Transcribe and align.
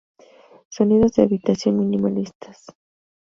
Sonidos 0.69 1.11
de 1.13 1.21
habitación 1.21 1.77
minimalistas. 1.77 2.65